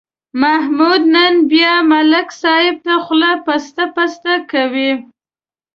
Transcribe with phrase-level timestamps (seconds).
[0.41, 4.91] محمود نن بیا ملک صاحب ته خوله پسته پسته کوي.